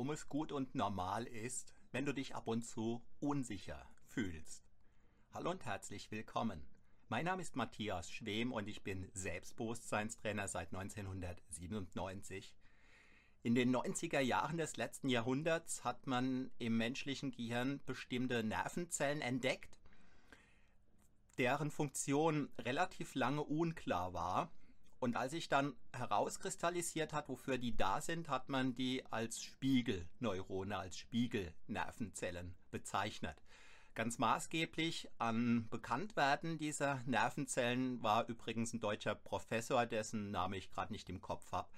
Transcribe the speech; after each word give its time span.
Warum 0.00 0.12
es 0.12 0.30
gut 0.30 0.50
und 0.50 0.74
normal 0.74 1.26
ist, 1.26 1.74
wenn 1.92 2.06
du 2.06 2.14
dich 2.14 2.34
ab 2.34 2.48
und 2.48 2.62
zu 2.62 3.02
unsicher 3.20 3.86
fühlst. 4.08 4.64
Hallo 5.34 5.50
und 5.50 5.66
herzlich 5.66 6.10
willkommen. 6.10 6.66
Mein 7.10 7.26
Name 7.26 7.42
ist 7.42 7.54
Matthias 7.54 8.10
Schwem 8.10 8.50
und 8.50 8.66
ich 8.66 8.82
bin 8.82 9.10
Selbstbewusstseinstrainer 9.12 10.48
seit 10.48 10.74
1997. 10.74 12.54
In 13.42 13.54
den 13.54 13.76
90er 13.76 14.20
Jahren 14.20 14.56
des 14.56 14.78
letzten 14.78 15.10
Jahrhunderts 15.10 15.84
hat 15.84 16.06
man 16.06 16.50
im 16.56 16.78
menschlichen 16.78 17.30
Gehirn 17.30 17.82
bestimmte 17.84 18.42
Nervenzellen 18.42 19.20
entdeckt, 19.20 19.78
deren 21.36 21.70
Funktion 21.70 22.48
relativ 22.58 23.14
lange 23.14 23.42
unklar 23.42 24.14
war 24.14 24.50
und 25.00 25.16
als 25.16 25.32
sich 25.32 25.48
dann 25.48 25.74
herauskristallisiert 25.94 27.14
hat, 27.14 27.28
wofür 27.28 27.56
die 27.58 27.74
da 27.76 28.00
sind, 28.02 28.28
hat 28.28 28.50
man 28.50 28.74
die 28.74 29.04
als 29.06 29.42
Spiegelneurone, 29.42 30.76
als 30.76 30.98
Spiegelnervenzellen 30.98 32.54
bezeichnet. 32.70 33.42
Ganz 33.94 34.18
maßgeblich 34.18 35.08
an 35.18 35.68
Bekanntwerden 35.68 36.58
dieser 36.58 37.02
Nervenzellen 37.06 38.02
war 38.02 38.28
übrigens 38.28 38.72
ein 38.72 38.80
deutscher 38.80 39.14
Professor, 39.14 39.86
dessen 39.86 40.30
Name 40.30 40.58
ich 40.58 40.70
gerade 40.70 40.92
nicht 40.92 41.08
im 41.08 41.20
Kopf 41.20 41.50
habe. 41.50 41.70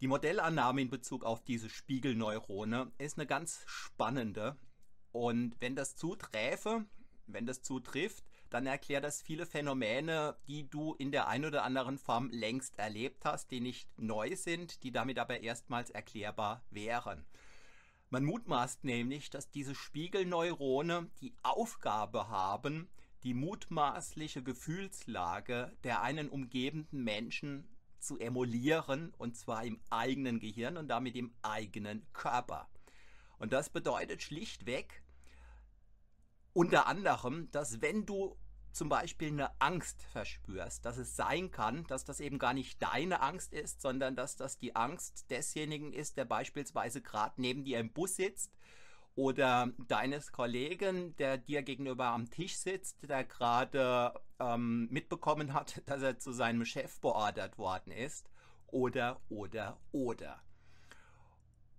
Die 0.00 0.06
Modellannahme 0.06 0.82
in 0.82 0.90
Bezug 0.90 1.24
auf 1.24 1.42
diese 1.42 1.68
Spiegelneurone 1.68 2.92
ist 2.98 3.18
eine 3.18 3.26
ganz 3.26 3.62
spannende. 3.66 4.56
Und 5.10 5.56
wenn 5.60 5.74
das 5.74 5.96
zuträfe, 5.96 6.84
wenn 7.26 7.46
das 7.46 7.62
zutrifft, 7.62 8.29
dann 8.50 8.66
erklärt 8.66 9.04
das 9.04 9.22
viele 9.22 9.46
Phänomene, 9.46 10.36
die 10.46 10.68
du 10.68 10.94
in 10.94 11.12
der 11.12 11.28
einen 11.28 11.46
oder 11.46 11.64
anderen 11.64 11.98
Form 11.98 12.30
längst 12.30 12.78
erlebt 12.78 13.24
hast, 13.24 13.50
die 13.50 13.60
nicht 13.60 13.88
neu 13.98 14.36
sind, 14.36 14.82
die 14.82 14.92
damit 14.92 15.18
aber 15.18 15.40
erstmals 15.40 15.90
erklärbar 15.90 16.64
wären. 16.70 17.24
Man 18.10 18.24
mutmaßt 18.24 18.82
nämlich, 18.82 19.30
dass 19.30 19.50
diese 19.50 19.76
Spiegelneurone 19.76 21.08
die 21.20 21.32
Aufgabe 21.44 22.28
haben, 22.28 22.90
die 23.22 23.34
mutmaßliche 23.34 24.42
Gefühlslage 24.42 25.76
der 25.84 26.02
einen 26.02 26.28
umgebenden 26.28 27.04
Menschen 27.04 27.68
zu 28.00 28.18
emulieren, 28.18 29.14
und 29.18 29.36
zwar 29.36 29.64
im 29.64 29.78
eigenen 29.90 30.40
Gehirn 30.40 30.76
und 30.76 30.88
damit 30.88 31.14
im 31.14 31.32
eigenen 31.42 32.04
Körper. 32.12 32.68
Und 33.38 33.52
das 33.52 33.70
bedeutet 33.70 34.22
schlichtweg, 34.22 35.02
unter 36.52 36.86
anderem, 36.86 37.50
dass 37.50 37.80
wenn 37.80 38.06
du 38.06 38.36
zum 38.72 38.88
Beispiel 38.88 39.28
eine 39.28 39.50
Angst 39.60 40.02
verspürst, 40.02 40.84
dass 40.84 40.96
es 40.96 41.16
sein 41.16 41.50
kann, 41.50 41.84
dass 41.88 42.04
das 42.04 42.20
eben 42.20 42.38
gar 42.38 42.54
nicht 42.54 42.80
deine 42.82 43.20
Angst 43.20 43.52
ist, 43.52 43.80
sondern 43.80 44.14
dass 44.14 44.36
das 44.36 44.58
die 44.58 44.76
Angst 44.76 45.30
desjenigen 45.30 45.92
ist, 45.92 46.16
der 46.16 46.24
beispielsweise 46.24 47.02
gerade 47.02 47.40
neben 47.40 47.64
dir 47.64 47.80
im 47.80 47.92
Bus 47.92 48.16
sitzt 48.16 48.52
oder 49.16 49.70
deines 49.88 50.32
Kollegen, 50.32 51.16
der 51.16 51.36
dir 51.36 51.62
gegenüber 51.62 52.06
am 52.06 52.30
Tisch 52.30 52.56
sitzt, 52.56 52.96
der 53.02 53.24
gerade 53.24 54.14
ähm, 54.38 54.88
mitbekommen 54.90 55.52
hat, 55.52 55.82
dass 55.86 56.02
er 56.02 56.18
zu 56.18 56.32
seinem 56.32 56.64
Chef 56.64 57.00
beordert 57.00 57.58
worden 57.58 57.92
ist 57.92 58.30
oder, 58.68 59.20
oder, 59.28 59.78
oder. 59.92 60.40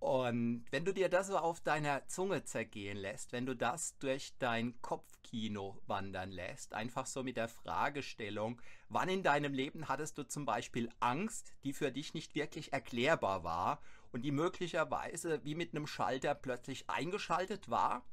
Und 0.02 0.64
wenn 0.72 0.84
du 0.84 0.92
dir 0.92 1.08
das 1.08 1.28
so 1.28 1.38
auf 1.38 1.60
deiner 1.60 2.08
Zunge 2.08 2.42
zergehen 2.42 2.96
lässt, 2.96 3.30
wenn 3.30 3.46
du 3.46 3.54
das 3.54 3.96
durch 3.98 4.32
dein 4.40 4.74
Kopfkino 4.82 5.78
wandern 5.86 6.32
lässt, 6.32 6.74
einfach 6.74 7.06
so 7.06 7.22
mit 7.22 7.36
der 7.36 7.46
Fragestellung, 7.46 8.60
wann 8.88 9.08
in 9.08 9.22
deinem 9.22 9.54
Leben 9.54 9.86
hattest 9.86 10.18
du 10.18 10.24
zum 10.24 10.44
Beispiel 10.44 10.90
Angst, 10.98 11.52
die 11.62 11.72
für 11.72 11.92
dich 11.92 12.14
nicht 12.14 12.34
wirklich 12.34 12.72
erklärbar 12.72 13.44
war 13.44 13.80
und 14.10 14.22
die 14.22 14.32
möglicherweise 14.32 15.44
wie 15.44 15.54
mit 15.54 15.72
einem 15.72 15.86
Schalter 15.86 16.34
plötzlich 16.34 16.90
eingeschaltet 16.90 17.70
war 17.70 18.04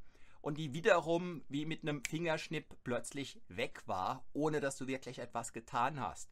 und 0.41 0.59
die 0.59 0.73
wiederum 0.73 1.44
wie 1.49 1.66
mit 1.66 1.81
einem 1.81 2.03
Fingerschnipp 2.05 2.67
plötzlich 2.83 3.41
weg 3.47 3.81
war, 3.88 4.23
ohne 4.33 4.59
dass 4.59 4.78
du 4.78 4.85
wirklich 4.85 5.17
etwas 5.17 5.53
getan 5.53 5.99
hast. 5.99 6.29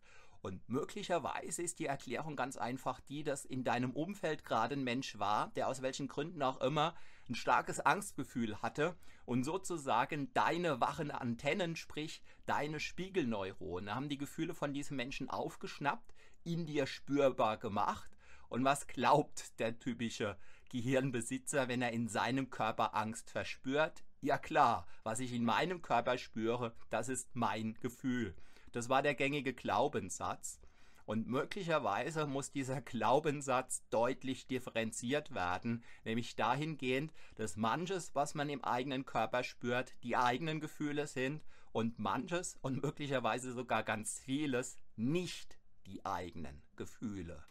Und 0.48 0.70
möglicherweise 0.70 1.62
ist 1.62 1.78
die 1.80 1.88
Erklärung 1.88 2.38
ganz 2.38 2.56
einfach 2.56 3.02
die, 3.02 3.24
dass 3.24 3.44
in 3.44 3.66
deinem 3.66 3.92
Umfeld 3.92 4.46
gerade 4.46 4.76
ein 4.76 4.84
Mensch 4.86 5.20
war, 5.20 5.52
der 5.58 5.68
aus 5.68 5.82
welchen 5.82 6.08
Gründen 6.08 6.42
auch 6.42 6.62
immer 6.62 6.96
ein 7.28 7.36
starkes 7.36 7.82
Angstgefühl 7.82 8.62
hatte 8.62 8.96
und 9.26 9.44
sozusagen 9.44 10.34
deine 10.34 10.80
wachen 10.80 11.12
Antennen, 11.12 11.76
sprich 11.76 12.22
deine 12.46 12.80
Spiegelneurone, 12.80 13.94
haben 13.94 14.08
die 14.08 14.18
Gefühle 14.18 14.54
von 14.54 14.72
diesem 14.72 14.96
Menschen 14.96 15.30
aufgeschnappt, 15.30 16.14
in 16.46 16.66
dir 16.66 16.88
spürbar 16.88 17.58
gemacht. 17.58 18.10
Und 18.48 18.64
was 18.64 18.88
glaubt 18.88 19.60
der 19.60 19.78
typische 19.78 20.38
Gehirnbesitzer, 20.70 21.68
wenn 21.68 21.82
er 21.82 21.92
in 21.92 22.08
seinem 22.08 22.50
Körper 22.50 22.96
Angst 22.96 23.32
verspürt? 23.32 24.06
Ja 24.22 24.38
klar, 24.38 24.88
was 25.04 25.20
ich 25.20 25.34
in 25.34 25.44
meinem 25.44 25.82
Körper 25.82 26.18
spüre, 26.18 26.74
das 26.90 27.10
ist 27.10 27.36
mein 27.36 27.74
Gefühl. 27.82 28.34
Das 28.72 28.90
war 28.90 29.02
der 29.02 29.16
gängige 29.16 29.54
Glaubenssatz. 29.54 30.60
Und 31.06 31.26
möglicherweise 31.26 32.28
muss 32.28 32.52
dieser 32.52 32.82
Glaubenssatz 32.82 33.82
deutlich 33.90 34.46
differenziert 34.46 35.34
werden, 35.34 35.84
nämlich 36.04 36.36
dahingehend, 36.36 37.14
dass 37.36 37.56
manches, 37.56 38.14
was 38.14 38.36
man 38.36 38.50
im 38.50 38.62
eigenen 38.62 39.06
Körper 39.06 39.44
spürt, 39.44 39.94
die 40.04 40.18
eigenen 40.18 40.60
Gefühle 40.60 41.08
sind 41.08 41.46
und 41.72 41.98
manches 41.98 42.58
und 42.62 42.84
möglicherweise 42.84 43.54
sogar 43.54 43.84
ganz 43.84 44.20
vieles 44.20 44.76
nicht 44.98 45.58
die 45.86 46.06
eigenen 46.06 46.62
Gefühle. 46.76 47.42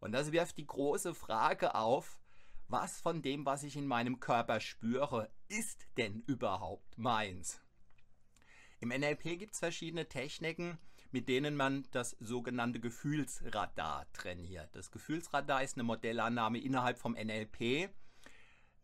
Und 0.00 0.12
das 0.12 0.32
wirft 0.32 0.56
die 0.56 0.66
große 0.66 1.14
Frage 1.14 1.74
auf, 1.74 2.22
was 2.68 3.00
von 3.00 3.20
dem, 3.20 3.44
was 3.44 3.64
ich 3.64 3.76
in 3.76 3.86
meinem 3.86 4.20
Körper 4.20 4.60
spüre, 4.60 5.30
ist 5.48 5.86
denn 5.96 6.22
überhaupt 6.26 6.96
meins? 6.96 7.60
Im 8.80 8.90
NLP 8.90 9.38
gibt 9.38 9.54
es 9.54 9.58
verschiedene 9.58 10.08
Techniken, 10.08 10.78
mit 11.10 11.28
denen 11.28 11.56
man 11.56 11.86
das 11.90 12.16
sogenannte 12.20 12.80
Gefühlsradar 12.80 14.06
trainiert. 14.12 14.74
Das 14.74 14.90
Gefühlsradar 14.90 15.62
ist 15.62 15.76
eine 15.76 15.84
Modellannahme 15.84 16.58
innerhalb 16.58 16.98
vom 16.98 17.12
NLP, 17.12 17.90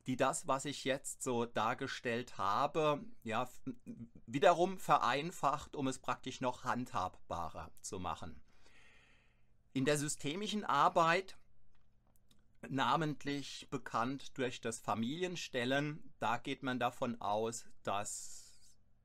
die 0.06 0.17
das, 0.17 0.46
was 0.46 0.64
ich 0.64 0.85
jetzt 0.85 1.23
so 1.23 1.46
dargestellt 1.46 2.37
habe, 2.37 3.05
ja, 3.23 3.49
wiederum 4.26 4.79
vereinfacht, 4.79 5.76
um 5.76 5.87
es 5.88 5.99
praktisch 5.99 6.41
noch 6.41 6.64
handhabbarer 6.64 7.70
zu 7.81 7.99
machen. 7.99 8.41
In 9.73 9.85
der 9.85 9.99
systemischen 9.99 10.64
Arbeit, 10.64 11.37
namentlich 12.69 13.69
bekannt 13.70 14.37
durch 14.38 14.61
das 14.61 14.79
Familienstellen, 14.81 16.12
da 16.19 16.37
geht 16.38 16.62
man 16.62 16.79
davon 16.79 17.20
aus, 17.20 17.67
dass, 17.82 18.44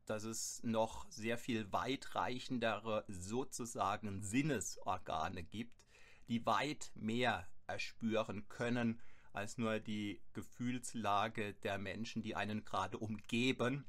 dass 0.10 0.24
es 0.24 0.64
noch 0.64 1.06
sehr 1.12 1.38
viel 1.38 1.72
weitreichendere 1.72 3.06
sozusagen 3.08 4.24
Sinnesorgane 4.24 5.44
gibt, 5.44 5.86
die 6.28 6.46
weit 6.48 6.92
mehr 6.96 7.48
erspüren 7.68 8.50
können 8.50 9.00
als 9.34 9.60
nur 9.60 9.80
die 9.80 10.20
Gefühlslage 10.34 11.54
der 11.54 11.78
Menschen, 11.78 12.24
die 12.24 12.36
einen 12.36 12.66
gerade 12.66 12.98
umgeben. 12.98 13.86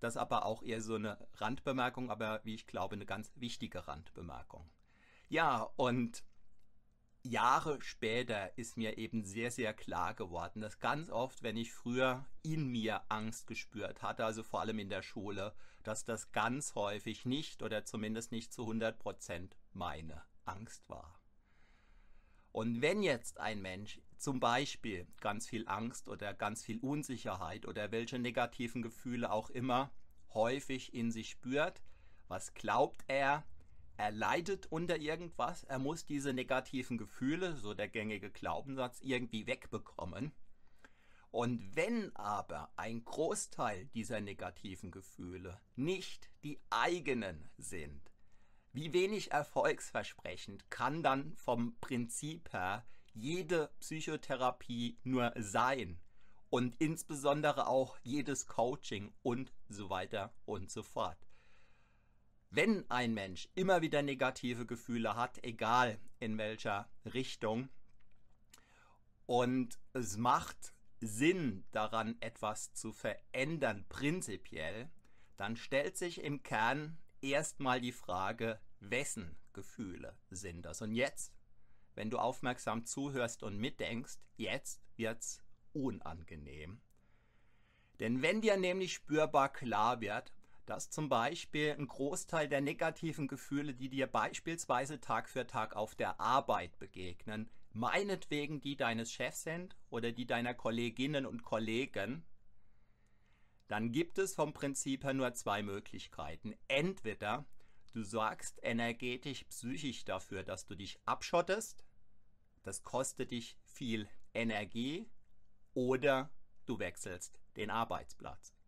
Das 0.00 0.16
aber 0.16 0.46
auch 0.46 0.62
eher 0.62 0.80
so 0.80 0.94
eine 0.94 1.28
Randbemerkung, 1.34 2.10
aber 2.10 2.40
wie 2.44 2.54
ich 2.54 2.66
glaube, 2.66 2.94
eine 2.94 3.04
ganz 3.04 3.30
wichtige 3.36 3.86
Randbemerkung. 3.86 4.66
Ja, 5.28 5.68
und 5.76 6.24
Jahre 7.22 7.82
später 7.82 8.56
ist 8.56 8.76
mir 8.76 8.96
eben 8.96 9.24
sehr, 9.24 9.50
sehr 9.50 9.74
klar 9.74 10.14
geworden, 10.14 10.60
dass 10.60 10.78
ganz 10.78 11.10
oft, 11.10 11.42
wenn 11.42 11.56
ich 11.56 11.72
früher 11.72 12.24
in 12.42 12.68
mir 12.68 13.02
Angst 13.08 13.46
gespürt 13.46 14.02
hatte, 14.02 14.24
also 14.24 14.42
vor 14.42 14.60
allem 14.60 14.78
in 14.78 14.88
der 14.88 15.02
Schule, 15.02 15.54
dass 15.82 16.04
das 16.04 16.32
ganz 16.32 16.74
häufig 16.74 17.26
nicht 17.26 17.62
oder 17.62 17.84
zumindest 17.84 18.32
nicht 18.32 18.52
zu 18.52 18.62
100 18.62 18.98
Prozent 18.98 19.56
meine 19.72 20.22
Angst 20.44 20.88
war. 20.88 21.20
Und 22.52 22.82
wenn 22.82 23.02
jetzt 23.02 23.38
ein 23.38 23.60
Mensch 23.60 24.00
zum 24.16 24.40
Beispiel 24.40 25.06
ganz 25.20 25.46
viel 25.46 25.68
Angst 25.68 26.08
oder 26.08 26.34
ganz 26.34 26.64
viel 26.64 26.78
Unsicherheit 26.80 27.66
oder 27.66 27.92
welche 27.92 28.18
negativen 28.18 28.82
Gefühle 28.82 29.30
auch 29.30 29.50
immer 29.50 29.92
häufig 30.34 30.94
in 30.94 31.10
sich 31.10 31.30
spürt, 31.30 31.80
was 32.28 32.54
glaubt 32.54 33.04
er? 33.08 33.44
Er 34.00 34.12
leidet 34.12 34.64
unter 34.72 34.96
irgendwas, 34.96 35.64
er 35.64 35.78
muss 35.78 36.06
diese 36.06 36.32
negativen 36.32 36.96
Gefühle, 36.96 37.54
so 37.54 37.74
der 37.74 37.86
gängige 37.86 38.30
Glaubenssatz, 38.30 39.02
irgendwie 39.02 39.46
wegbekommen. 39.46 40.32
Und 41.30 41.76
wenn 41.76 42.16
aber 42.16 42.72
ein 42.76 43.04
Großteil 43.04 43.88
dieser 43.88 44.22
negativen 44.22 44.90
Gefühle 44.90 45.60
nicht 45.76 46.30
die 46.44 46.58
eigenen 46.70 47.50
sind, 47.58 48.10
wie 48.72 48.94
wenig 48.94 49.32
erfolgsversprechend 49.32 50.70
kann 50.70 51.02
dann 51.02 51.36
vom 51.36 51.76
Prinzip 51.82 52.54
her 52.54 52.86
jede 53.12 53.70
Psychotherapie 53.80 54.96
nur 55.04 55.34
sein 55.36 56.00
und 56.48 56.74
insbesondere 56.76 57.66
auch 57.66 57.98
jedes 58.02 58.46
Coaching 58.46 59.12
und 59.22 59.52
so 59.68 59.90
weiter 59.90 60.32
und 60.46 60.70
so 60.70 60.82
fort. 60.82 61.29
Wenn 62.52 62.90
ein 62.90 63.14
Mensch 63.14 63.48
immer 63.54 63.80
wieder 63.80 64.02
negative 64.02 64.66
Gefühle 64.66 65.14
hat, 65.14 65.42
egal 65.44 66.00
in 66.18 66.36
welcher 66.36 66.90
Richtung, 67.04 67.68
und 69.26 69.78
es 69.92 70.16
macht 70.16 70.74
Sinn 71.00 71.64
daran, 71.70 72.16
etwas 72.18 72.74
zu 72.74 72.92
verändern, 72.92 73.86
prinzipiell, 73.88 74.90
dann 75.36 75.56
stellt 75.56 75.96
sich 75.96 76.20
im 76.22 76.42
Kern 76.42 76.98
erstmal 77.20 77.80
die 77.80 77.92
Frage, 77.92 78.60
wessen 78.80 79.36
Gefühle 79.52 80.16
sind 80.30 80.62
das? 80.62 80.82
Und 80.82 80.94
jetzt, 80.94 81.32
wenn 81.94 82.10
du 82.10 82.18
aufmerksam 82.18 82.84
zuhörst 82.84 83.44
und 83.44 83.58
mitdenkst, 83.58 84.18
jetzt 84.36 84.82
wird's 84.96 85.40
unangenehm. 85.72 86.80
Denn 88.00 88.22
wenn 88.22 88.40
dir 88.40 88.56
nämlich 88.56 88.94
spürbar 88.94 89.52
klar 89.52 90.00
wird, 90.00 90.32
dass 90.70 90.88
zum 90.88 91.08
Beispiel 91.08 91.74
ein 91.76 91.88
Großteil 91.88 92.48
der 92.48 92.60
negativen 92.60 93.26
Gefühle, 93.26 93.74
die 93.74 93.88
dir 93.88 94.06
beispielsweise 94.06 95.00
Tag 95.00 95.28
für 95.28 95.44
Tag 95.44 95.74
auf 95.74 95.96
der 95.96 96.20
Arbeit 96.20 96.78
begegnen, 96.78 97.50
meinetwegen 97.72 98.60
die 98.60 98.76
deines 98.76 99.10
Chefs 99.10 99.42
sind 99.42 99.76
oder 99.90 100.12
die 100.12 100.26
deiner 100.26 100.54
Kolleginnen 100.54 101.26
und 101.26 101.42
Kollegen, 101.42 102.24
dann 103.66 103.90
gibt 103.90 104.18
es 104.18 104.36
vom 104.36 104.52
Prinzip 104.52 105.02
her 105.02 105.12
nur 105.12 105.34
zwei 105.34 105.60
Möglichkeiten. 105.64 106.54
Entweder 106.68 107.46
du 107.92 108.04
sorgst 108.04 108.60
energetisch, 108.62 109.42
psychisch 109.48 110.04
dafür, 110.04 110.44
dass 110.44 110.66
du 110.66 110.76
dich 110.76 111.00
abschottest, 111.04 111.84
das 112.62 112.84
kostet 112.84 113.32
dich 113.32 113.56
viel 113.64 114.08
Energie, 114.34 115.10
oder 115.74 116.30
du 116.66 116.78
wechselst 116.78 117.40
den 117.56 117.70
Arbeitsplatz. 117.70 118.59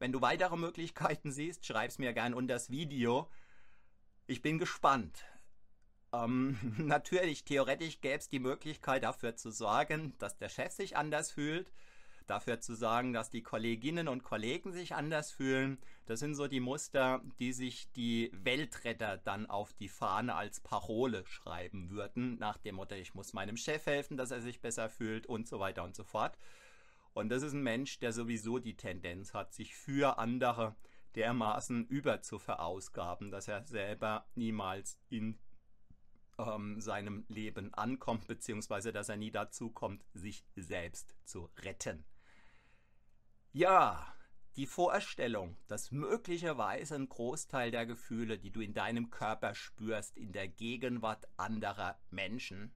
Wenn 0.00 0.12
du 0.12 0.22
weitere 0.22 0.56
Möglichkeiten 0.56 1.30
siehst, 1.30 1.66
schreib 1.66 1.90
es 1.90 1.98
mir 1.98 2.14
gern 2.14 2.32
unter 2.32 2.54
das 2.54 2.70
Video. 2.70 3.30
Ich 4.26 4.40
bin 4.40 4.58
gespannt. 4.58 5.26
Ähm, 6.12 6.58
natürlich, 6.78 7.44
theoretisch 7.44 8.00
gäbe 8.00 8.18
es 8.18 8.30
die 8.30 8.38
Möglichkeit 8.38 9.04
dafür 9.04 9.36
zu 9.36 9.50
sorgen, 9.50 10.14
dass 10.18 10.38
der 10.38 10.48
Chef 10.48 10.72
sich 10.72 10.96
anders 10.96 11.30
fühlt, 11.30 11.70
dafür 12.26 12.60
zu 12.60 12.74
sagen, 12.74 13.12
dass 13.12 13.28
die 13.28 13.42
Kolleginnen 13.42 14.08
und 14.08 14.24
Kollegen 14.24 14.72
sich 14.72 14.94
anders 14.94 15.32
fühlen. 15.32 15.76
Das 16.06 16.20
sind 16.20 16.34
so 16.34 16.48
die 16.48 16.60
Muster, 16.60 17.20
die 17.38 17.52
sich 17.52 17.92
die 17.92 18.30
Weltretter 18.32 19.18
dann 19.18 19.50
auf 19.50 19.74
die 19.74 19.90
Fahne 19.90 20.34
als 20.34 20.60
Parole 20.60 21.26
schreiben 21.26 21.90
würden, 21.90 22.38
nach 22.38 22.56
dem 22.56 22.76
Motto, 22.76 22.94
ich 22.94 23.14
muss 23.14 23.34
meinem 23.34 23.58
Chef 23.58 23.84
helfen, 23.84 24.16
dass 24.16 24.30
er 24.30 24.40
sich 24.40 24.62
besser 24.62 24.88
fühlt 24.88 25.26
und 25.26 25.46
so 25.46 25.60
weiter 25.60 25.84
und 25.84 25.94
so 25.94 26.04
fort. 26.04 26.38
Und 27.14 27.28
das 27.28 27.42
ist 27.42 27.52
ein 27.52 27.62
Mensch, 27.62 27.98
der 27.98 28.12
sowieso 28.12 28.58
die 28.58 28.76
Tendenz 28.76 29.34
hat, 29.34 29.52
sich 29.52 29.74
für 29.74 30.18
andere 30.18 30.76
dermaßen 31.16 31.86
über 31.88 32.22
zu 32.22 32.38
verausgaben, 32.38 33.30
dass 33.30 33.48
er 33.48 33.66
selber 33.66 34.26
niemals 34.34 34.98
in 35.08 35.38
ähm, 36.38 36.80
seinem 36.80 37.24
Leben 37.28 37.74
ankommt, 37.74 38.26
beziehungsweise 38.26 38.92
dass 38.92 39.08
er 39.08 39.16
nie 39.16 39.30
dazu 39.30 39.70
kommt, 39.70 40.04
sich 40.14 40.44
selbst 40.56 41.14
zu 41.24 41.50
retten. 41.58 42.04
Ja, 43.52 44.14
die 44.56 44.66
Vorstellung, 44.66 45.56
dass 45.66 45.90
möglicherweise 45.90 46.94
ein 46.94 47.08
Großteil 47.08 47.70
der 47.70 47.86
Gefühle, 47.86 48.38
die 48.38 48.50
du 48.50 48.60
in 48.60 48.74
deinem 48.74 49.10
Körper 49.10 49.54
spürst, 49.54 50.16
in 50.16 50.32
der 50.32 50.48
Gegenwart 50.48 51.26
anderer 51.36 51.98
Menschen, 52.10 52.72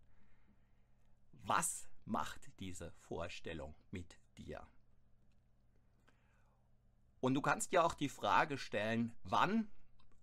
was 1.33 1.89
macht 2.05 2.59
diese 2.61 2.93
Vorstellung 2.93 3.75
mit 3.91 4.19
dir? 4.35 4.67
Und 7.21 7.35
du 7.35 7.41
kannst 7.41 7.73
dir 7.73 7.85
auch 7.85 7.95
die 7.95 8.11
Frage 8.11 8.59
stellen, 8.59 9.15
wann 9.23 9.71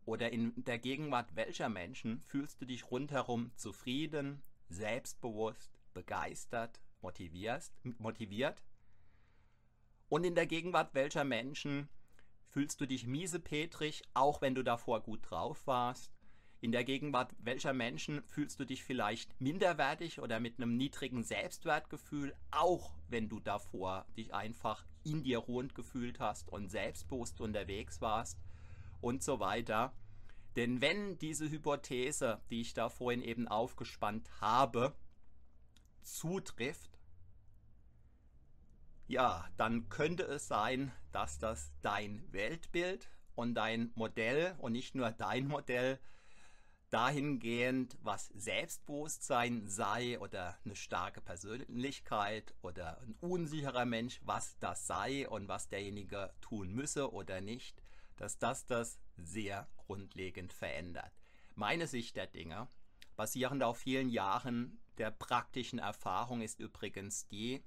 oder 0.05 0.31
in 0.31 0.53
der 0.63 0.77
Gegenwart 0.77 1.35
welcher 1.35 1.69
Menschen 1.69 2.21
fühlst 2.21 2.61
du 2.61 2.65
dich 2.65 2.91
rundherum 2.91 3.51
zufrieden, 3.55 4.43
selbstbewusst, 4.69 5.79
begeistert, 5.93 6.79
motiviert? 7.01 8.63
Und 10.09 10.23
in 10.25 10.35
der 10.35 10.45
Gegenwart 10.45 10.93
welcher 10.93 11.23
Menschen 11.23 11.89
fühlst 12.49 12.81
du 12.81 12.85
dich 12.85 13.07
miesepetrig, 13.07 14.03
auch 14.13 14.41
wenn 14.41 14.53
du 14.55 14.63
davor 14.63 15.01
gut 15.01 15.21
drauf 15.29 15.65
warst? 15.65 16.20
In 16.61 16.71
der 16.71 16.83
Gegenwart 16.83 17.33
welcher 17.39 17.73
Menschen 17.73 18.21
fühlst 18.23 18.59
du 18.59 18.65
dich 18.65 18.83
vielleicht 18.83 19.41
minderwertig 19.41 20.19
oder 20.21 20.39
mit 20.39 20.57
einem 20.57 20.77
niedrigen 20.77 21.23
Selbstwertgefühl, 21.23 22.35
auch 22.51 22.93
wenn 23.09 23.29
du 23.29 23.39
davor 23.39 24.05
dich 24.15 24.31
einfach 24.35 24.85
in 25.03 25.23
dir 25.23 25.39
ruhend 25.39 25.73
gefühlt 25.73 26.19
hast 26.19 26.49
und 26.49 26.69
selbstbewusst 26.69 27.41
unterwegs 27.41 27.99
warst 27.99 28.37
und 29.01 29.23
so 29.23 29.39
weiter. 29.39 29.91
Denn 30.55 30.81
wenn 30.81 31.17
diese 31.17 31.49
Hypothese, 31.49 32.39
die 32.51 32.61
ich 32.61 32.75
da 32.75 32.89
vorhin 32.89 33.23
eben 33.23 33.47
aufgespannt 33.47 34.29
habe, 34.39 34.93
zutrifft, 36.03 36.99
ja, 39.07 39.47
dann 39.57 39.89
könnte 39.89 40.23
es 40.23 40.47
sein, 40.47 40.91
dass 41.11 41.39
das 41.39 41.71
dein 41.81 42.23
Weltbild 42.31 43.09
und 43.33 43.55
dein 43.55 43.91
Modell 43.95 44.55
und 44.59 44.73
nicht 44.73 44.93
nur 44.93 45.09
dein 45.09 45.47
Modell 45.47 45.99
dahingehend, 46.91 47.97
was 48.03 48.27
Selbstbewusstsein 48.35 49.67
sei 49.67 50.19
oder 50.19 50.57
eine 50.65 50.75
starke 50.75 51.21
Persönlichkeit 51.21 52.53
oder 52.61 52.99
ein 53.01 53.15
unsicherer 53.21 53.85
Mensch, 53.85 54.19
was 54.23 54.57
das 54.59 54.87
sei 54.87 55.27
und 55.27 55.47
was 55.47 55.69
derjenige 55.69 56.33
tun 56.41 56.73
müsse 56.73 57.11
oder 57.11 57.41
nicht, 57.41 57.81
dass 58.17 58.37
das 58.37 58.67
das 58.67 58.99
sehr 59.17 59.67
grundlegend 59.77 60.53
verändert. 60.53 61.11
Meine 61.55 61.87
Sicht 61.87 62.17
der 62.17 62.27
Dinge, 62.27 62.67
basierend 63.15 63.63
auf 63.63 63.77
vielen 63.77 64.09
Jahren 64.09 64.79
der 64.97 65.11
praktischen 65.11 65.79
Erfahrung, 65.79 66.41
ist 66.41 66.59
übrigens 66.59 67.27
die, 67.27 67.63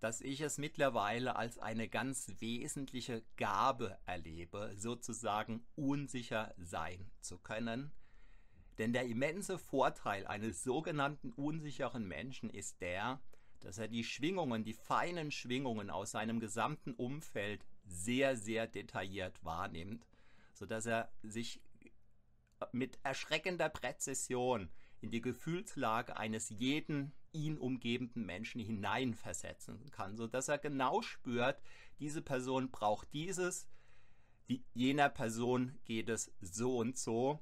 dass 0.00 0.20
ich 0.20 0.42
es 0.42 0.58
mittlerweile 0.58 1.36
als 1.36 1.58
eine 1.58 1.88
ganz 1.88 2.28
wesentliche 2.38 3.24
Gabe 3.36 3.98
erlebe, 4.06 4.72
sozusagen 4.76 5.66
unsicher 5.74 6.54
sein 6.58 7.10
zu 7.20 7.38
können. 7.38 7.90
Denn 8.78 8.92
der 8.92 9.06
immense 9.06 9.58
Vorteil 9.58 10.26
eines 10.26 10.62
sogenannten 10.62 11.32
unsicheren 11.32 12.06
Menschen 12.06 12.48
ist 12.48 12.80
der, 12.80 13.20
dass 13.60 13.78
er 13.78 13.88
die 13.88 14.04
Schwingungen, 14.04 14.64
die 14.64 14.72
feinen 14.72 15.30
Schwingungen 15.30 15.90
aus 15.90 16.12
seinem 16.12 16.38
gesamten 16.38 16.94
Umfeld 16.94 17.66
sehr, 17.84 18.36
sehr 18.36 18.66
detailliert 18.66 19.44
wahrnimmt, 19.44 20.06
sodass 20.54 20.86
er 20.86 21.10
sich 21.22 21.60
mit 22.72 22.98
erschreckender 23.02 23.68
Präzision 23.68 24.70
in 25.00 25.10
die 25.10 25.20
Gefühlslage 25.20 26.16
eines 26.16 26.48
jeden 26.50 27.12
ihn 27.32 27.58
umgebenden 27.58 28.24
Menschen 28.24 28.60
hineinversetzen 28.60 29.90
kann, 29.90 30.16
sodass 30.16 30.48
er 30.48 30.58
genau 30.58 31.02
spürt, 31.02 31.60
diese 31.98 32.22
Person 32.22 32.70
braucht 32.70 33.12
dieses, 33.12 33.68
die, 34.48 34.64
jener 34.72 35.08
Person 35.08 35.78
geht 35.84 36.08
es 36.08 36.32
so 36.40 36.78
und 36.78 36.96
so. 36.96 37.40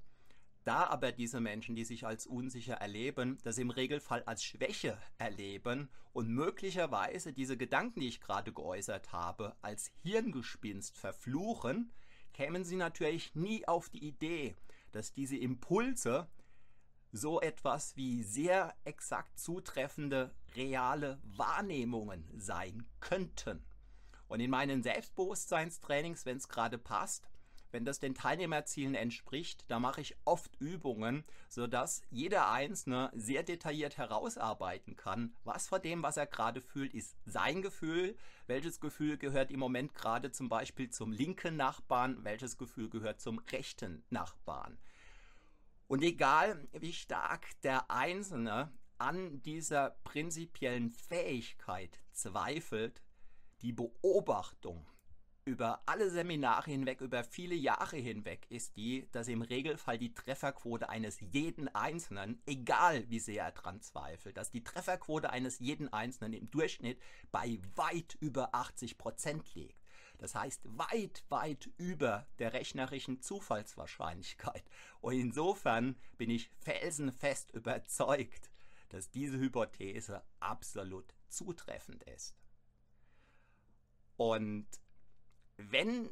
Da 0.67 0.89
aber 0.89 1.13
diese 1.13 1.39
Menschen, 1.39 1.77
die 1.77 1.85
sich 1.85 2.05
als 2.05 2.27
unsicher 2.27 2.75
erleben, 2.75 3.39
das 3.45 3.57
im 3.57 3.71
Regelfall 3.71 4.25
als 4.25 4.43
Schwäche 4.43 4.99
erleben 5.17 5.89
und 6.13 6.29
möglicherweise 6.29 7.33
diese 7.33 7.57
Gedanken, 7.57 8.01
die 8.01 8.09
ich 8.09 8.21
gerade 8.21 8.53
geäußert 8.53 9.13
habe, 9.13 9.55
als 9.63 9.93
Hirngespinst 10.03 10.99
verfluchen, 10.99 11.93
kämen 12.33 12.65
sie 12.65 12.75
natürlich 12.75 13.37
nie 13.37 13.69
auf 13.69 13.91
die 13.91 14.05
Idee, 14.05 14.57
dass 14.91 15.13
diese 15.13 15.37
Impulse 15.37 16.27
so 17.13 17.41
etwas 17.41 17.97
wie 17.97 18.25
sehr 18.25 18.75
exakt 18.85 19.39
zutreffende 19.39 20.35
reale 20.57 21.21
Wahrnehmungen 21.23 22.29
sein 22.37 22.85
könnten. 22.99 23.65
Und 24.27 24.41
in 24.41 24.51
meinen 24.51 24.83
Selbstbewusstseinstrainings, 24.83 26.27
wenn 26.27 26.39
es 26.39 26.49
gerade 26.49 26.77
passt, 26.77 27.29
wenn 27.71 27.85
das 27.85 27.99
den 27.99 28.15
Teilnehmerzielen 28.15 28.95
entspricht, 28.95 29.65
da 29.69 29.79
mache 29.79 30.01
ich 30.01 30.17
oft 30.25 30.57
Übungen, 30.61 31.25
sodass 31.49 32.03
jeder 32.11 32.51
Einzelne 32.51 33.11
sehr 33.15 33.43
detailliert 33.43 33.97
herausarbeiten 33.97 34.97
kann, 34.97 35.35
was 35.45 35.69
von 35.69 35.83
dem, 35.83 36.03
was 36.03 36.17
er 36.17 36.27
gerade 36.27 36.61
fühlt, 36.61 36.95
ist 36.95 37.17
sein 37.25 37.63
Gefühl, 37.63 38.17
welches 38.47 38.81
Gefühl 38.81 39.19
gehört 39.19 39.51
im 39.51 39.61
Moment 39.61 39.95
gerade 39.95 40.33
zum 40.33 40.49
Beispiel 40.49 40.91
zum 40.91 41.13
linken 41.13 41.57
Nachbarn, 41.57 42.25
welches 42.25 42.59
Gefühl 42.59 42.89
gehört 42.89 43.21
zum 43.21 43.39
rechten 43.39 44.05
Nachbarn. 44.11 44.79
Und 45.89 46.03
egal, 46.03 46.67
wie 46.73 46.93
stark 46.93 47.47
der 47.63 47.91
Einzelne 47.91 48.73
an 48.99 49.43
dieser 49.43 49.91
prinzipiellen 50.05 50.91
Fähigkeit 50.91 52.01
zweifelt, 52.13 53.03
die 53.63 53.73
Beobachtung 53.73 54.87
über 55.47 55.81
alle 55.87 56.11
Seminare 56.11 56.71
hinweg, 56.71 57.01
über 57.01 57.23
viele 57.23 57.55
Jahre 57.55 57.97
hinweg, 57.97 58.47
ist 58.51 58.77
die, 58.77 59.09
dass 59.13 59.29
im 59.29 59.43
Regelfall 59.43 59.97
die 59.97 60.13
Trefferquote 60.13 60.89
eines 60.89 61.21
jeden 61.21 61.69
Einzelnen, 61.69 62.43
egal 62.47 63.09
wie 63.09 63.21
sehr 63.21 63.45
er 63.45 63.53
dran 63.53 63.81
zweifelt, 63.81 64.37
dass 64.37 64.51
die 64.51 64.65
Trefferquote 64.65 65.31
eines 65.31 65.61
jeden 65.61 65.93
Einzelnen 65.93 66.33
im 66.33 66.51
Durchschnitt 66.51 67.01
bei 67.31 67.61
weit 67.77 68.17
über 68.21 68.55
80 68.57 68.99
Prozent 68.99 69.55
liegt. 69.55 69.81
Das 70.19 70.35
heißt 70.35 70.63
weit, 70.65 71.25
weit 71.29 71.71
über 71.77 72.27
der 72.41 72.53
rechnerischen 72.53 73.21
Zufallswahrscheinlichkeit. 73.21 74.65
Und 75.01 75.15
insofern 75.15 75.97
bin 76.17 76.31
ich 76.31 76.51
felsenfest 76.59 77.53
überzeugt, 77.53 78.51
dass 78.89 79.11
diese 79.11 79.39
Hypothese 79.39 80.25
absolut 80.41 81.15
zutreffend 81.29 82.03
ist. 82.05 82.35
Und 84.17 84.67
wenn 85.57 86.11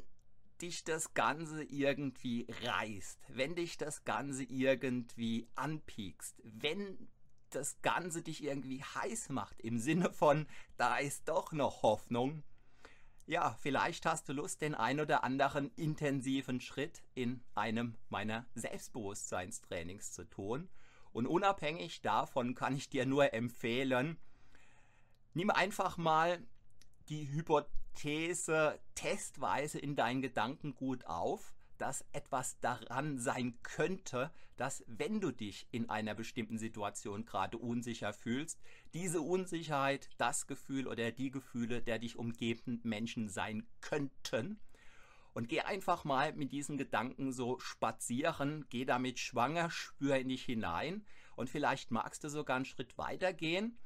dich 0.61 0.83
das 0.83 1.13
Ganze 1.13 1.63
irgendwie 1.63 2.47
reißt, 2.63 3.19
wenn 3.29 3.55
dich 3.55 3.77
das 3.77 4.05
Ganze 4.05 4.43
irgendwie 4.43 5.47
anpiekst, 5.55 6.41
wenn 6.43 7.09
das 7.49 7.81
Ganze 7.81 8.21
dich 8.21 8.43
irgendwie 8.43 8.83
heiß 8.83 9.29
macht, 9.29 9.59
im 9.61 9.79
Sinne 9.79 10.11
von, 10.11 10.47
da 10.77 10.97
ist 10.97 11.27
doch 11.27 11.51
noch 11.51 11.83
Hoffnung, 11.83 12.43
ja, 13.27 13.57
vielleicht 13.59 14.05
hast 14.05 14.29
du 14.29 14.33
Lust, 14.33 14.61
den 14.61 14.75
ein 14.75 14.99
oder 14.99 15.23
anderen 15.23 15.71
intensiven 15.75 16.61
Schritt 16.61 17.01
in 17.15 17.43
einem 17.55 17.95
meiner 18.09 18.45
Selbstbewusstseinstrainings 18.53 20.11
zu 20.11 20.29
tun. 20.29 20.69
Und 21.11 21.25
unabhängig 21.25 22.01
davon 22.01 22.53
kann 22.53 22.75
ich 22.75 22.89
dir 22.89 23.05
nur 23.05 23.33
empfehlen, 23.33 24.17
nimm 25.33 25.49
einfach 25.49 25.97
mal 25.97 26.45
die 27.09 27.31
Hypothese 27.31 28.79
testweise 28.95 29.79
in 29.79 29.95
deinen 29.95 30.21
Gedanken 30.21 30.75
gut 30.75 31.05
auf 31.05 31.55
dass 31.77 32.05
etwas 32.11 32.59
daran 32.59 33.19
sein 33.19 33.57
könnte, 33.63 34.31
dass 34.55 34.83
wenn 34.87 35.19
du 35.19 35.31
dich 35.31 35.67
in 35.71 35.89
einer 35.89 36.15
bestimmten 36.15 36.57
Situation 36.57 37.25
gerade 37.25 37.57
unsicher 37.57 38.13
fühlst, 38.13 38.61
diese 38.93 39.21
Unsicherheit 39.21 40.09
das 40.17 40.47
Gefühl 40.47 40.87
oder 40.87 41.11
die 41.11 41.31
Gefühle 41.31 41.81
der 41.81 41.99
dich 41.99 42.17
umgebenden 42.17 42.87
Menschen 42.87 43.29
sein 43.29 43.67
könnten. 43.81 44.59
Und 45.33 45.49
geh 45.49 45.59
einfach 45.61 46.05
mal 46.05 46.31
mit 46.33 46.53
diesen 46.53 46.77
Gedanken 46.77 47.33
so 47.33 47.59
spazieren, 47.59 48.65
geh 48.69 48.85
damit 48.85 49.19
schwanger, 49.19 49.69
spür 49.69 50.15
in 50.15 50.29
dich 50.29 50.45
hinein 50.45 51.05
und 51.35 51.49
vielleicht 51.49 51.91
magst 51.91 52.23
du 52.23 52.29
sogar 52.29 52.55
einen 52.55 52.63
Schritt 52.63 52.97
weiter 52.97 53.33
gehen, 53.33 53.77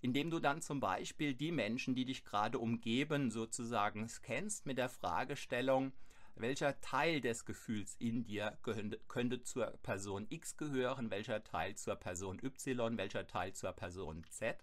indem 0.00 0.30
du 0.30 0.38
dann 0.38 0.62
zum 0.62 0.80
Beispiel 0.80 1.34
die 1.34 1.52
Menschen, 1.52 1.94
die 1.94 2.04
dich 2.04 2.24
gerade 2.24 2.58
umgeben, 2.58 3.30
sozusagen 3.30 4.08
scannst 4.08 4.66
mit 4.66 4.78
der 4.78 4.88
Fragestellung, 4.88 5.92
welcher 6.36 6.80
Teil 6.80 7.20
des 7.20 7.44
Gefühls 7.44 7.96
in 7.98 8.22
dir 8.22 8.58
könnte, 8.62 9.42
zur 9.42 9.66
Person 9.82 10.26
X 10.30 10.56
gehören, 10.56 11.10
welcher 11.10 11.42
Teil 11.42 11.74
zur 11.74 11.96
Person 11.96 12.38
Y, 12.42 12.96
welcher 12.96 13.26
Teil 13.26 13.52
zur 13.54 13.72
Person 13.72 14.24
Z. 14.30 14.56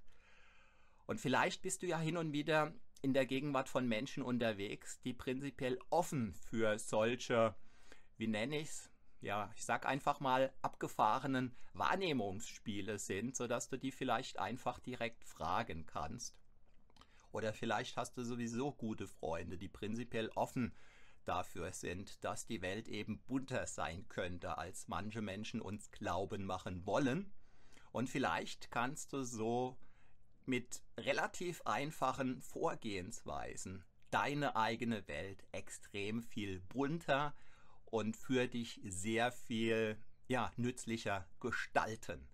Und 1.05 1.19
vielleicht 1.19 1.61
bist 1.61 1.81
du 1.81 1.87
ja 1.87 1.99
hin 1.99 2.17
und 2.17 2.31
wieder 2.31 2.73
in 3.01 3.13
der 3.13 3.25
Gegenwart 3.25 3.69
von 3.69 3.87
Menschen 3.87 4.23
unterwegs, 4.23 4.99
die 5.01 5.13
prinzipiell 5.13 5.77
offen 5.89 6.33
für 6.33 6.79
solche, 6.79 7.55
wie 8.17 8.27
nenne 8.27 8.59
ich 8.59 8.69
es, 8.69 8.89
ja, 9.25 9.51
ich 9.55 9.65
sag 9.65 9.87
einfach 9.87 10.19
mal, 10.19 10.53
abgefahrenen 10.61 11.55
Wahrnehmungsspiele 11.73 12.99
sind, 12.99 13.35
sodass 13.35 13.67
du 13.69 13.77
die 13.77 13.91
vielleicht 13.91 14.37
einfach 14.37 14.79
direkt 14.79 15.25
fragen 15.25 15.87
kannst. 15.87 16.39
Oder 17.31 17.51
vielleicht 17.51 17.97
hast 17.97 18.15
du 18.17 18.23
sowieso 18.23 18.71
gute 18.71 19.07
Freunde, 19.07 19.57
die 19.57 19.67
prinzipiell 19.67 20.29
offen 20.35 20.75
dafür 21.25 21.73
sind, 21.73 22.23
dass 22.23 22.45
die 22.45 22.61
Welt 22.61 22.87
eben 22.87 23.19
bunter 23.23 23.65
sein 23.65 24.07
könnte, 24.09 24.59
als 24.59 24.87
manche 24.87 25.23
Menschen 25.23 25.59
uns 25.59 25.89
glauben 25.89 26.45
machen 26.45 26.85
wollen. 26.85 27.33
Und 27.91 28.11
vielleicht 28.11 28.69
kannst 28.69 29.11
du 29.11 29.23
so 29.23 29.75
mit 30.45 30.83
relativ 30.99 31.63
einfachen 31.65 32.43
Vorgehensweisen 32.43 33.83
deine 34.11 34.55
eigene 34.55 35.07
Welt 35.07 35.43
extrem 35.51 36.21
viel 36.21 36.61
bunter 36.61 37.33
und 37.95 38.17
für 38.17 38.47
dich 38.47 38.81
sehr 38.83 39.31
viel 39.31 39.97
ja, 40.27 40.51
nützlicher 40.57 41.25
gestalten. 41.39 42.27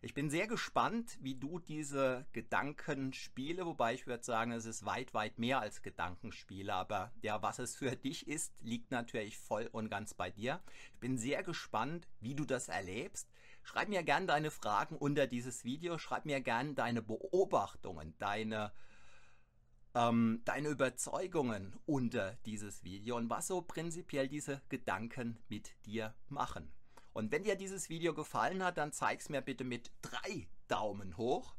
Ich 0.00 0.14
bin 0.14 0.30
sehr 0.30 0.46
gespannt, 0.46 1.18
wie 1.20 1.34
du 1.34 1.58
diese 1.58 2.26
Gedankenspiele, 2.32 3.66
wobei 3.66 3.92
ich 3.92 4.06
würde 4.06 4.24
sagen, 4.24 4.52
es 4.52 4.64
ist 4.64 4.86
weit, 4.86 5.12
weit 5.12 5.38
mehr 5.38 5.60
als 5.60 5.82
Gedankenspiele, 5.82 6.72
aber 6.72 7.12
ja, 7.20 7.42
was 7.42 7.58
es 7.58 7.76
für 7.76 7.94
dich 7.94 8.26
ist, 8.26 8.54
liegt 8.62 8.90
natürlich 8.90 9.36
voll 9.36 9.68
und 9.70 9.90
ganz 9.90 10.14
bei 10.14 10.30
dir. 10.30 10.62
Ich 10.94 11.00
bin 11.00 11.18
sehr 11.18 11.42
gespannt, 11.42 12.08
wie 12.20 12.34
du 12.34 12.46
das 12.46 12.68
erlebst. 12.68 13.28
Schreib 13.62 13.90
mir 13.90 14.02
gerne 14.02 14.26
deine 14.26 14.50
Fragen 14.50 14.96
unter 14.96 15.26
dieses 15.26 15.62
Video, 15.62 15.98
schreib 15.98 16.24
mir 16.24 16.40
gerne 16.40 16.72
deine 16.72 17.02
Beobachtungen, 17.02 18.14
deine 18.18 18.72
ähm, 19.94 20.42
deine 20.44 20.68
Überzeugungen 20.68 21.78
unter 21.86 22.36
dieses 22.46 22.84
Video 22.84 23.16
und 23.16 23.30
was 23.30 23.46
so 23.46 23.62
prinzipiell 23.62 24.28
diese 24.28 24.62
Gedanken 24.68 25.38
mit 25.48 25.74
dir 25.86 26.14
machen. 26.28 26.72
Und 27.12 27.30
wenn 27.30 27.44
dir 27.44 27.56
dieses 27.56 27.88
Video 27.88 28.14
gefallen 28.14 28.62
hat, 28.64 28.78
dann 28.78 28.92
zeig 28.92 29.20
es 29.20 29.28
mir 29.28 29.42
bitte 29.42 29.64
mit 29.64 29.90
drei 30.00 30.48
Daumen 30.68 31.16
hoch. 31.16 31.54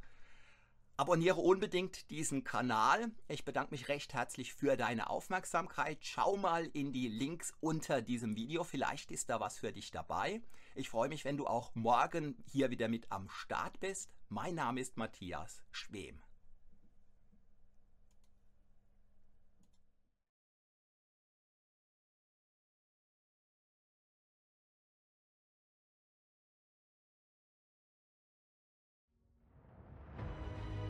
Abonniere 0.96 1.42
unbedingt 1.42 2.12
diesen 2.12 2.44
Kanal. 2.44 3.12
Ich 3.28 3.46
bedanke 3.46 3.72
mich 3.72 3.88
recht 3.88 4.14
herzlich 4.14 4.54
für 4.54 4.78
deine 4.78 5.10
Aufmerksamkeit. 5.10 6.00
Schau 6.02 6.38
mal 6.38 6.68
in 6.74 6.92
die 6.92 7.08
Links 7.08 7.54
unter 7.60 8.02
diesem 8.02 8.36
Video. 8.36 8.64
Vielleicht 8.64 9.12
ist 9.12 9.30
da 9.30 9.40
was 9.40 9.58
für 9.58 9.72
dich 9.72 9.90
dabei. 9.90 10.42
Ich 10.76 10.90
freue 10.90 11.10
mich, 11.10 11.26
wenn 11.26 11.38
du 11.38 11.48
auch 11.48 11.74
morgen 11.74 12.44
hier 12.46 12.70
wieder 12.70 12.90
mit 12.90 13.12
am 13.12 13.28
Start 13.30 13.80
bist. 13.80 14.12
Mein 14.30 14.56
Name 14.56 14.82
ist 14.82 14.98
Matthias 14.98 15.64
Schwem. 15.72 16.22